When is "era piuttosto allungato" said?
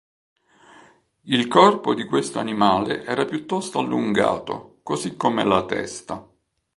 3.05-4.79